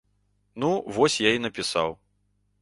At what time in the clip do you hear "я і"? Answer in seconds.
1.27-1.43